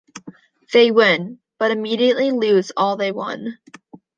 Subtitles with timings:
[0.73, 3.59] They win, but immediately lose all they won.